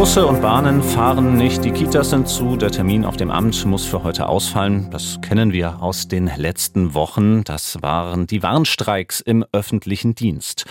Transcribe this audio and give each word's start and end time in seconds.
Busse 0.00 0.24
und 0.24 0.40
Bahnen 0.40 0.82
fahren 0.82 1.36
nicht, 1.36 1.62
die 1.62 1.72
Kitas 1.72 2.08
sind 2.08 2.26
zu, 2.26 2.56
der 2.56 2.70
Termin 2.70 3.04
auf 3.04 3.18
dem 3.18 3.30
Amt 3.30 3.66
muss 3.66 3.84
für 3.84 4.02
heute 4.02 4.30
ausfallen. 4.30 4.88
Das 4.90 5.20
kennen 5.20 5.52
wir 5.52 5.82
aus 5.82 6.08
den 6.08 6.30
letzten 6.38 6.94
Wochen. 6.94 7.44
Das 7.44 7.82
waren 7.82 8.26
die 8.26 8.42
Warnstreiks 8.42 9.20
im 9.20 9.44
öffentlichen 9.52 10.14
Dienst. 10.14 10.64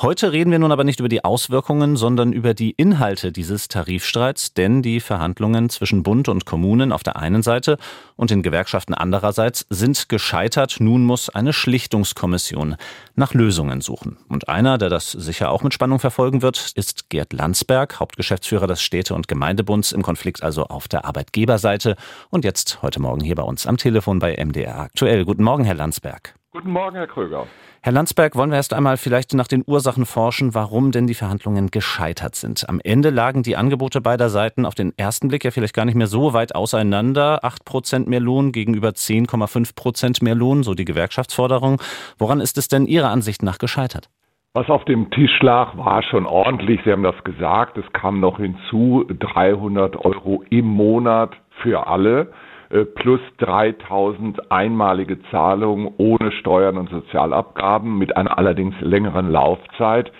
Heute 0.00 0.30
reden 0.30 0.52
wir 0.52 0.60
nun 0.60 0.70
aber 0.70 0.84
nicht 0.84 1.00
über 1.00 1.08
die 1.08 1.24
Auswirkungen, 1.24 1.96
sondern 1.96 2.32
über 2.32 2.54
die 2.54 2.70
Inhalte 2.76 3.32
dieses 3.32 3.66
Tarifstreits, 3.66 4.54
denn 4.54 4.82
die 4.82 5.00
Verhandlungen 5.00 5.68
zwischen 5.68 6.04
Bund 6.04 6.28
und 6.28 6.46
Kommunen 6.46 6.92
auf 6.92 7.02
der 7.02 7.16
einen 7.16 7.42
Seite 7.42 7.78
und 8.14 8.30
den 8.30 8.44
Gewerkschaften 8.44 8.94
andererseits 8.94 9.66
sind 9.68 10.08
gescheitert. 10.08 10.76
Nun 10.78 11.04
muss 11.04 11.28
eine 11.28 11.52
Schlichtungskommission 11.52 12.76
nach 13.16 13.34
Lösungen 13.34 13.80
suchen. 13.80 14.18
Und 14.28 14.48
einer, 14.48 14.78
der 14.78 14.90
das 14.90 15.10
sicher 15.10 15.50
auch 15.50 15.64
mit 15.64 15.74
Spannung 15.74 15.98
verfolgen 15.98 16.42
wird, 16.42 16.72
ist 16.76 17.10
Gerd 17.10 17.32
Landsberg, 17.32 17.98
Hauptgeschäftsführer 17.98 18.66
des 18.66 18.75
Städte- 18.82 19.14
und 19.14 19.28
Gemeindebunds 19.28 19.92
im 19.92 20.02
Konflikt 20.02 20.42
also 20.42 20.64
auf 20.64 20.88
der 20.88 21.04
Arbeitgeberseite 21.04 21.96
und 22.30 22.44
jetzt 22.44 22.82
heute 22.82 23.00
Morgen 23.00 23.22
hier 23.22 23.34
bei 23.34 23.42
uns 23.42 23.66
am 23.66 23.76
Telefon 23.76 24.18
bei 24.18 24.36
MDR 24.36 24.78
aktuell. 24.80 25.24
Guten 25.24 25.42
Morgen, 25.42 25.64
Herr 25.64 25.74
Landsberg. 25.74 26.34
Guten 26.52 26.70
Morgen, 26.70 26.96
Herr 26.96 27.06
Kröger. 27.06 27.46
Herr 27.82 27.92
Landsberg, 27.92 28.34
wollen 28.34 28.50
wir 28.50 28.56
erst 28.56 28.72
einmal 28.72 28.96
vielleicht 28.96 29.34
nach 29.34 29.46
den 29.46 29.62
Ursachen 29.66 30.06
forschen, 30.06 30.54
warum 30.54 30.90
denn 30.90 31.06
die 31.06 31.14
Verhandlungen 31.14 31.70
gescheitert 31.70 32.34
sind. 32.34 32.68
Am 32.68 32.80
Ende 32.82 33.10
lagen 33.10 33.42
die 33.42 33.56
Angebote 33.56 34.00
beider 34.00 34.30
Seiten 34.30 34.64
auf 34.64 34.74
den 34.74 34.92
ersten 34.96 35.28
Blick 35.28 35.44
ja 35.44 35.50
vielleicht 35.50 35.74
gar 35.74 35.84
nicht 35.84 35.94
mehr 35.94 36.06
so 36.06 36.32
weit 36.32 36.54
auseinander. 36.54 37.44
8 37.44 37.64
Prozent 37.64 38.08
mehr 38.08 38.20
Lohn 38.20 38.52
gegenüber 38.52 38.88
10,5 38.88 39.74
Prozent 39.74 40.22
mehr 40.22 40.34
Lohn, 40.34 40.62
so 40.62 40.74
die 40.74 40.84
Gewerkschaftsforderung. 40.84 41.80
Woran 42.18 42.40
ist 42.40 42.58
es 42.58 42.68
denn 42.68 42.86
Ihrer 42.86 43.10
Ansicht 43.10 43.42
nach 43.42 43.58
gescheitert? 43.58 44.08
Was 44.56 44.70
auf 44.70 44.86
dem 44.86 45.10
Tisch 45.10 45.42
lag, 45.42 45.76
war 45.76 46.02
schon 46.02 46.24
ordentlich. 46.24 46.80
Sie 46.82 46.90
haben 46.90 47.02
das 47.02 47.22
gesagt. 47.24 47.76
Es 47.76 47.84
kam 47.92 48.20
noch 48.20 48.38
hinzu 48.38 49.04
300 49.06 50.02
Euro 50.02 50.44
im 50.48 50.64
Monat 50.64 51.36
für 51.60 51.86
alle 51.86 52.32
äh, 52.70 52.86
plus 52.86 53.20
3000 53.36 54.50
einmalige 54.50 55.20
Zahlungen 55.30 55.92
ohne 55.98 56.32
Steuern 56.32 56.78
und 56.78 56.88
Sozialabgaben 56.88 57.98
mit 57.98 58.16
einer 58.16 58.38
allerdings 58.38 58.74
längeren 58.80 59.30
Laufzeit. 59.30 60.10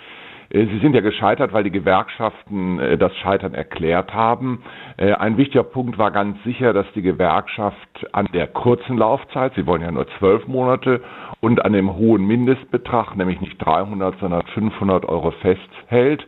Äh, 0.49 0.65
Sie 0.67 0.79
sind 0.79 0.93
ja 0.93 1.01
gescheitert, 1.01 1.53
weil 1.53 1.63
die 1.63 1.71
Gewerkschaften 1.71 2.79
äh, 2.79 2.97
das 2.97 3.15
Scheitern 3.17 3.53
erklärt 3.53 4.13
haben. 4.13 4.63
Äh, 4.97 5.13
ein 5.13 5.37
wichtiger 5.37 5.63
Punkt 5.63 5.97
war 5.97 6.11
ganz 6.11 6.41
sicher, 6.43 6.73
dass 6.73 6.85
die 6.95 7.01
Gewerkschaft 7.01 7.77
an 8.13 8.27
der 8.33 8.47
kurzen 8.47 8.97
Laufzeit, 8.97 9.53
sie 9.55 9.65
wollen 9.65 9.81
ja 9.81 9.91
nur 9.91 10.07
zwölf 10.19 10.47
Monate, 10.47 11.01
und 11.39 11.63
an 11.63 11.73
dem 11.73 11.95
hohen 11.95 12.25
Mindestbetrag, 12.25 13.15
nämlich 13.15 13.41
nicht 13.41 13.57
300, 13.59 14.19
sondern 14.19 14.43
500 14.53 15.05
Euro 15.05 15.31
festhält. 15.31 16.25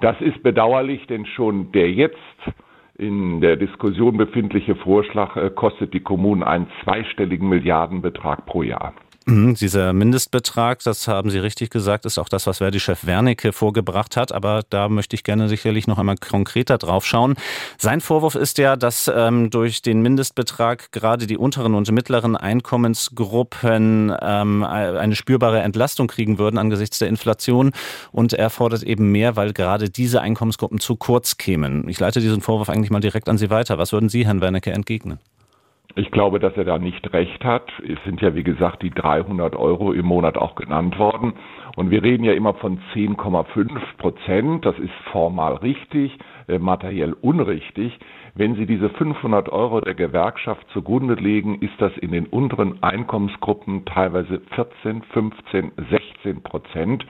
Das 0.00 0.20
ist 0.20 0.42
bedauerlich, 0.42 1.06
denn 1.06 1.26
schon 1.26 1.72
der 1.72 1.90
jetzt 1.90 2.16
in 2.98 3.40
der 3.42 3.56
Diskussion 3.56 4.16
befindliche 4.16 4.74
Vorschlag 4.76 5.54
kostet 5.54 5.92
die 5.92 6.00
Kommunen 6.00 6.42
einen 6.42 6.66
zweistelligen 6.82 7.48
Milliardenbetrag 7.48 8.46
pro 8.46 8.62
Jahr. 8.62 8.94
Mhm, 9.28 9.56
dieser 9.56 9.92
Mindestbetrag, 9.92 10.84
das 10.84 11.08
haben 11.08 11.30
Sie 11.30 11.40
richtig 11.40 11.70
gesagt, 11.70 12.06
ist 12.06 12.16
auch 12.16 12.28
das, 12.28 12.46
was 12.46 12.58
Verdi-Chef 12.58 13.06
Wernicke 13.06 13.52
vorgebracht 13.52 14.16
hat. 14.16 14.30
Aber 14.30 14.62
da 14.70 14.88
möchte 14.88 15.16
ich 15.16 15.24
gerne 15.24 15.48
sicherlich 15.48 15.88
noch 15.88 15.98
einmal 15.98 16.14
konkreter 16.16 16.78
drauf 16.78 17.04
schauen. 17.04 17.34
Sein 17.76 18.00
Vorwurf 18.00 18.36
ist 18.36 18.56
ja, 18.58 18.76
dass 18.76 19.10
ähm, 19.12 19.50
durch 19.50 19.82
den 19.82 20.00
Mindestbetrag 20.00 20.92
gerade 20.92 21.26
die 21.26 21.36
unteren 21.36 21.74
und 21.74 21.90
mittleren 21.90 22.36
Einkommensgruppen 22.36 24.14
ähm, 24.22 24.62
eine 24.62 25.16
spürbare 25.16 25.58
Entlastung 25.58 26.06
kriegen 26.06 26.38
würden 26.38 26.56
angesichts 26.56 27.00
der 27.00 27.08
Inflation. 27.08 27.72
Und 28.12 28.32
er 28.32 28.48
fordert 28.48 28.84
eben 28.84 29.10
mehr, 29.10 29.34
weil 29.34 29.52
gerade 29.52 29.90
diese 29.90 30.20
Einkommensgruppen 30.20 30.78
zu 30.78 30.94
kurz 30.94 31.36
kämen. 31.36 31.88
Ich 31.88 31.98
leite 31.98 32.20
diesen 32.20 32.42
Vorwurf 32.42 32.68
eigentlich 32.68 32.90
mal 32.90 33.00
direkt 33.00 33.28
an 33.28 33.38
Sie 33.38 33.50
weiter. 33.50 33.76
Was 33.76 33.90
würden 33.90 34.08
Sie, 34.08 34.24
Herrn 34.24 34.40
Wernicke, 34.40 34.70
entgegnen? 34.70 35.18
Ich 35.98 36.10
glaube, 36.10 36.40
dass 36.40 36.54
er 36.58 36.64
da 36.64 36.78
nicht 36.78 37.10
recht 37.14 37.42
hat. 37.42 37.72
Es 37.80 37.98
sind 38.04 38.20
ja, 38.20 38.34
wie 38.34 38.42
gesagt, 38.42 38.82
die 38.82 38.90
300 38.90 39.56
Euro 39.56 39.92
im 39.92 40.04
Monat 40.04 40.36
auch 40.36 40.54
genannt 40.54 40.98
worden. 40.98 41.32
Und 41.74 41.90
wir 41.90 42.02
reden 42.02 42.22
ja 42.22 42.34
immer 42.34 42.52
von 42.52 42.80
10,5 42.92 43.96
Prozent. 43.96 44.66
Das 44.66 44.78
ist 44.78 44.92
formal 45.10 45.54
richtig, 45.54 46.18
äh, 46.48 46.58
materiell 46.58 47.14
unrichtig. 47.14 47.98
Wenn 48.34 48.56
Sie 48.56 48.66
diese 48.66 48.90
500 48.90 49.48
Euro 49.48 49.80
der 49.80 49.94
Gewerkschaft 49.94 50.68
zugrunde 50.74 51.14
legen, 51.14 51.62
ist 51.62 51.80
das 51.80 51.96
in 51.96 52.12
den 52.12 52.26
unteren 52.26 52.82
Einkommensgruppen 52.82 53.86
teilweise 53.86 54.42
14, 54.54 55.02
15, 55.02 55.72
16 55.90 56.42
Prozent. 56.42 57.06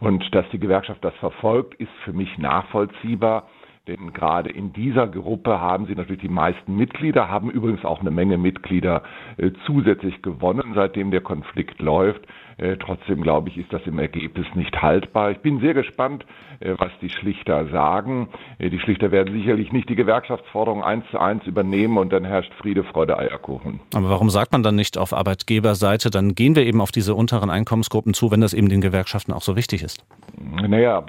Und 0.00 0.34
dass 0.34 0.48
die 0.52 0.58
Gewerkschaft 0.58 1.04
das 1.04 1.14
verfolgt, 1.16 1.74
ist 1.74 1.92
für 2.06 2.14
mich 2.14 2.38
nachvollziehbar. 2.38 3.46
Denn 3.88 4.12
gerade 4.12 4.48
in 4.48 4.72
dieser 4.72 5.08
Gruppe 5.08 5.60
haben 5.60 5.86
sie 5.86 5.96
natürlich 5.96 6.22
die 6.22 6.28
meisten 6.28 6.76
Mitglieder, 6.76 7.28
haben 7.28 7.50
übrigens 7.50 7.84
auch 7.84 8.00
eine 8.00 8.12
Menge 8.12 8.38
Mitglieder 8.38 9.02
äh, 9.38 9.50
zusätzlich 9.66 10.22
gewonnen, 10.22 10.72
seitdem 10.76 11.10
der 11.10 11.20
Konflikt 11.20 11.80
läuft. 11.80 12.24
Äh, 12.62 12.76
trotzdem 12.76 13.22
glaube 13.22 13.48
ich, 13.48 13.58
ist 13.58 13.72
das 13.72 13.82
im 13.86 13.98
Ergebnis 13.98 14.46
nicht 14.54 14.80
haltbar. 14.80 15.32
Ich 15.32 15.38
bin 15.38 15.58
sehr 15.58 15.74
gespannt, 15.74 16.24
äh, 16.60 16.74
was 16.78 16.92
die 17.00 17.10
Schlichter 17.10 17.66
sagen. 17.66 18.28
Äh, 18.58 18.70
die 18.70 18.78
Schlichter 18.78 19.10
werden 19.10 19.34
sicherlich 19.34 19.72
nicht 19.72 19.88
die 19.88 19.96
Gewerkschaftsforderung 19.96 20.84
eins 20.84 21.04
zu 21.10 21.18
eins 21.18 21.44
übernehmen 21.44 21.98
und 21.98 22.12
dann 22.12 22.24
herrscht 22.24 22.52
Friede, 22.54 22.84
Freude, 22.84 23.18
Eierkuchen. 23.18 23.80
Aber 23.94 24.10
warum 24.10 24.30
sagt 24.30 24.52
man 24.52 24.62
dann 24.62 24.76
nicht 24.76 24.96
auf 24.96 25.12
Arbeitgeberseite, 25.12 26.10
dann 26.10 26.36
gehen 26.36 26.54
wir 26.54 26.64
eben 26.64 26.80
auf 26.80 26.92
diese 26.92 27.16
unteren 27.16 27.50
Einkommensgruppen 27.50 28.14
zu, 28.14 28.30
wenn 28.30 28.40
das 28.40 28.54
eben 28.54 28.68
den 28.68 28.80
Gewerkschaften 28.80 29.32
auch 29.32 29.42
so 29.42 29.56
wichtig 29.56 29.82
ist? 29.82 30.04
Naja, 30.38 31.04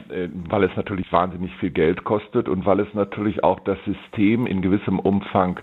weil 0.49 0.63
es 0.63 0.75
natürlich 0.75 1.11
wahnsinnig 1.11 1.55
viel 1.57 1.69
Geld 1.69 2.03
kostet 2.03 2.49
und 2.49 2.65
weil 2.65 2.79
es 2.79 2.91
natürlich 2.95 3.43
auch 3.43 3.59
das 3.59 3.77
System 3.85 4.47
in 4.47 4.63
gewissem 4.63 4.97
Umfang 4.97 5.59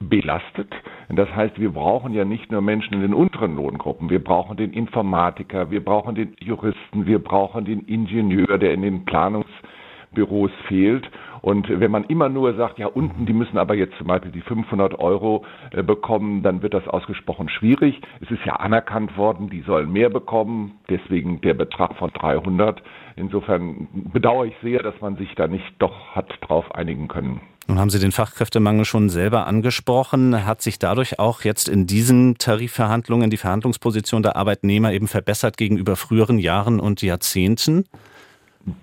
belastet. 0.00 0.72
Das 1.08 1.34
heißt, 1.34 1.58
wir 1.58 1.70
brauchen 1.70 2.12
ja 2.12 2.24
nicht 2.24 2.50
nur 2.52 2.60
Menschen 2.60 2.94
in 2.94 3.00
den 3.00 3.14
unteren 3.14 3.56
Lohngruppen, 3.56 4.10
wir 4.10 4.22
brauchen 4.22 4.56
den 4.56 4.72
Informatiker, 4.72 5.70
wir 5.70 5.84
brauchen 5.84 6.14
den 6.14 6.36
Juristen, 6.40 7.06
wir 7.06 7.18
brauchen 7.22 7.64
den 7.64 7.80
Ingenieur, 7.80 8.58
der 8.58 8.74
in 8.74 8.82
den 8.82 9.04
Planungsbüros 9.04 10.50
fehlt. 10.68 11.08
Und 11.40 11.68
wenn 11.68 11.90
man 11.90 12.04
immer 12.04 12.28
nur 12.28 12.54
sagt, 12.54 12.78
ja 12.78 12.88
unten, 12.88 13.24
die 13.24 13.32
müssen 13.32 13.56
aber 13.56 13.74
jetzt 13.74 13.96
zum 13.98 14.08
Beispiel 14.08 14.32
die 14.32 14.40
500 14.40 14.98
Euro 14.98 15.44
äh, 15.70 15.82
bekommen, 15.82 16.42
dann 16.42 16.60
wird 16.60 16.74
das 16.74 16.88
ausgesprochen 16.88 17.48
schwierig. 17.48 18.00
Es 18.20 18.30
ist 18.30 18.44
ja 18.44 18.56
anerkannt 18.56 19.16
worden, 19.16 19.48
die 19.48 19.60
sollen 19.60 19.92
mehr 19.92 20.10
bekommen, 20.10 20.78
deswegen 20.90 21.40
der 21.40 21.54
Betrag 21.54 21.94
von 21.96 22.10
300. 22.12 22.82
Insofern 23.14 23.88
bedauere 24.12 24.46
ich 24.46 24.56
sehr, 24.62 24.82
dass 24.82 25.00
man 25.00 25.16
sich 25.16 25.34
da 25.36 25.46
nicht 25.46 25.74
doch 25.78 26.16
hat 26.16 26.36
drauf 26.40 26.74
einigen 26.74 27.08
können. 27.08 27.40
Nun 27.68 27.80
haben 27.80 27.90
Sie 27.90 27.98
den 27.98 28.12
Fachkräftemangel 28.12 28.84
schon 28.84 29.08
selber 29.08 29.46
angesprochen. 29.46 30.46
Hat 30.46 30.62
sich 30.62 30.78
dadurch 30.78 31.18
auch 31.18 31.42
jetzt 31.42 31.68
in 31.68 31.86
diesen 31.86 32.38
Tarifverhandlungen 32.38 33.28
die 33.28 33.36
Verhandlungsposition 33.36 34.22
der 34.22 34.36
Arbeitnehmer 34.36 34.92
eben 34.92 35.08
verbessert 35.08 35.56
gegenüber 35.56 35.96
früheren 35.96 36.38
Jahren 36.38 36.78
und 36.78 37.02
Jahrzehnten? 37.02 37.84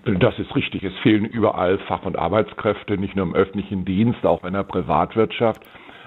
Das 0.03 0.38
ist 0.38 0.53
richtig. 0.55 0.83
Es 0.83 0.93
fehlen 1.01 1.25
überall 1.25 1.77
Fach- 1.88 2.05
und 2.05 2.17
Arbeitskräfte, 2.17 2.97
nicht 2.97 3.16
nur 3.16 3.25
im 3.25 3.35
öffentlichen 3.35 3.85
Dienst, 3.85 4.25
auch 4.25 4.43
in 4.43 4.53
der 4.53 4.63
Privatwirtschaft. 4.63 5.61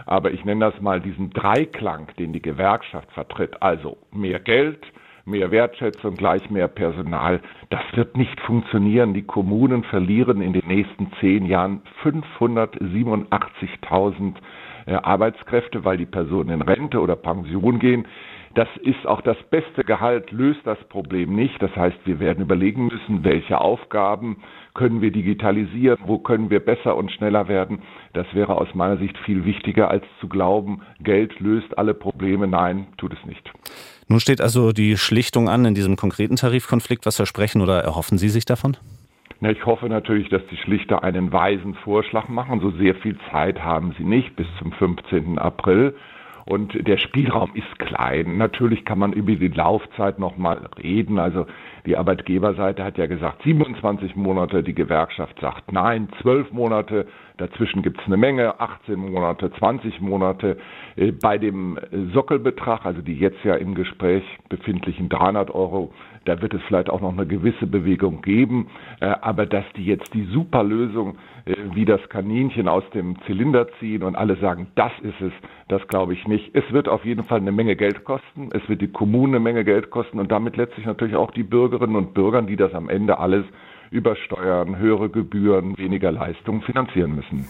Aber 0.04 0.32
ich 0.32 0.44
nenne 0.44 0.70
das 0.70 0.80
mal 0.80 1.00
diesen 1.00 1.30
Dreiklang, 1.30 2.08
den 2.18 2.32
die 2.32 2.42
Gewerkschaft 2.42 3.10
vertritt. 3.12 3.62
Also 3.62 3.96
mehr 4.12 4.38
Geld, 4.38 4.80
mehr 5.26 5.50
Wertschätzung, 5.50 6.14
gleich 6.14 6.48
mehr 6.50 6.68
Personal. 6.68 7.40
Das 7.68 7.82
wird 7.94 8.16
nicht 8.16 8.40
funktionieren. 8.40 9.12
Die 9.12 9.24
Kommunen 9.24 9.82
verlieren 9.84 10.40
in 10.40 10.52
den 10.52 10.66
nächsten 10.66 11.10
zehn 11.20 11.46
Jahren 11.46 11.82
587.000 12.02 14.34
äh, 14.86 14.94
Arbeitskräfte, 14.94 15.84
weil 15.84 15.98
die 15.98 16.06
Personen 16.06 16.50
in 16.50 16.62
Rente 16.62 17.00
oder 17.00 17.16
Pension 17.16 17.80
gehen. 17.80 18.06
Das 18.56 18.68
ist 18.80 19.06
auch 19.06 19.20
das 19.20 19.36
beste 19.50 19.84
Gehalt, 19.84 20.32
löst 20.32 20.60
das 20.64 20.78
Problem 20.88 21.36
nicht. 21.36 21.60
Das 21.60 21.76
heißt, 21.76 21.98
wir 22.06 22.20
werden 22.20 22.42
überlegen 22.42 22.86
müssen, 22.86 23.22
welche 23.22 23.60
Aufgaben 23.60 24.38
können 24.72 25.02
wir 25.02 25.12
digitalisieren, 25.12 25.98
wo 26.06 26.16
können 26.16 26.48
wir 26.48 26.60
besser 26.60 26.96
und 26.96 27.12
schneller 27.12 27.48
werden. 27.48 27.82
Das 28.14 28.26
wäre 28.32 28.56
aus 28.56 28.68
meiner 28.72 28.96
Sicht 28.96 29.18
viel 29.18 29.44
wichtiger, 29.44 29.90
als 29.90 30.04
zu 30.20 30.28
glauben, 30.28 30.80
Geld 31.00 31.38
löst 31.38 31.76
alle 31.76 31.92
Probleme. 31.92 32.46
Nein, 32.46 32.86
tut 32.96 33.12
es 33.12 33.26
nicht. 33.26 33.52
Nun 34.08 34.20
steht 34.20 34.40
also 34.40 34.72
die 34.72 34.96
Schlichtung 34.96 35.50
an 35.50 35.66
in 35.66 35.74
diesem 35.74 35.96
konkreten 35.96 36.36
Tarifkonflikt. 36.36 37.04
Was 37.04 37.16
versprechen 37.16 37.60
oder 37.60 37.80
erhoffen 37.80 38.16
Sie 38.16 38.30
sich 38.30 38.46
davon? 38.46 38.78
Na, 39.40 39.50
ich 39.50 39.66
hoffe 39.66 39.86
natürlich, 39.90 40.30
dass 40.30 40.40
die 40.50 40.56
Schlichter 40.56 41.04
einen 41.04 41.30
weisen 41.30 41.74
Vorschlag 41.74 42.28
machen. 42.28 42.60
So 42.60 42.70
sehr 42.70 42.94
viel 42.94 43.18
Zeit 43.30 43.62
haben 43.62 43.94
sie 43.98 44.04
nicht 44.04 44.34
bis 44.34 44.46
zum 44.58 44.72
15. 44.72 45.38
April. 45.38 45.94
Und 46.48 46.86
der 46.86 46.96
Spielraum 46.96 47.50
ist 47.54 47.78
klein. 47.80 48.38
Natürlich 48.38 48.84
kann 48.84 49.00
man 49.00 49.12
über 49.12 49.34
die 49.34 49.48
Laufzeit 49.48 50.20
nochmal 50.20 50.68
reden. 50.80 51.18
Also 51.18 51.46
die 51.86 51.96
Arbeitgeberseite 51.96 52.84
hat 52.84 52.98
ja 52.98 53.06
gesagt 53.06 53.42
27 53.42 54.14
Monate, 54.14 54.62
die 54.62 54.74
Gewerkschaft 54.74 55.40
sagt 55.40 55.72
nein, 55.72 56.08
12 56.22 56.52
Monate. 56.52 57.08
Dazwischen 57.38 57.82
gibt 57.82 58.00
es 58.00 58.06
eine 58.06 58.16
Menge, 58.16 58.60
18 58.60 58.98
Monate, 58.98 59.52
20 59.52 60.00
Monate. 60.00 60.56
Äh, 60.96 61.12
bei 61.12 61.36
dem 61.36 61.78
Sockelbetrag, 62.14 62.86
also 62.86 63.02
die 63.02 63.14
jetzt 63.14 63.44
ja 63.44 63.54
im 63.56 63.74
Gespräch 63.74 64.24
befindlichen 64.48 65.08
300 65.10 65.50
Euro, 65.50 65.92
da 66.24 66.40
wird 66.40 66.54
es 66.54 66.62
vielleicht 66.66 66.88
auch 66.88 67.00
noch 67.00 67.12
eine 67.12 67.26
gewisse 67.26 67.66
Bewegung 67.66 68.22
geben. 68.22 68.68
Äh, 69.00 69.14
aber 69.20 69.44
dass 69.44 69.64
die 69.76 69.84
jetzt 69.84 70.14
die 70.14 70.24
Superlösung 70.24 71.18
äh, 71.44 71.54
wie 71.74 71.84
das 71.84 72.00
Kaninchen 72.08 72.68
aus 72.68 72.84
dem 72.94 73.20
Zylinder 73.26 73.68
ziehen 73.80 74.02
und 74.02 74.16
alle 74.16 74.36
sagen, 74.36 74.68
das 74.74 74.92
ist 75.02 75.20
es, 75.20 75.32
das 75.68 75.86
glaube 75.88 76.14
ich 76.14 76.26
nicht. 76.26 76.54
Es 76.54 76.64
wird 76.72 76.88
auf 76.88 77.04
jeden 77.04 77.24
Fall 77.24 77.40
eine 77.40 77.52
Menge 77.52 77.76
Geld 77.76 78.04
kosten. 78.04 78.48
Es 78.52 78.66
wird 78.68 78.80
die 78.80 78.88
Kommune 78.88 79.36
eine 79.36 79.40
Menge 79.40 79.64
Geld 79.64 79.90
kosten 79.90 80.18
und 80.18 80.32
damit 80.32 80.56
letztlich 80.56 80.86
natürlich 80.86 81.16
auch 81.16 81.32
die 81.32 81.42
Bürgerinnen 81.42 81.96
und 81.96 82.14
Bürger, 82.14 82.40
die 82.40 82.56
das 82.56 82.72
am 82.72 82.88
Ende 82.88 83.18
alles 83.18 83.44
über 83.90 84.16
Steuern, 84.16 84.78
höhere 84.78 85.08
Gebühren, 85.08 85.76
weniger 85.78 86.12
Leistungen 86.12 86.62
finanzieren 86.62 87.14
müssen. 87.14 87.46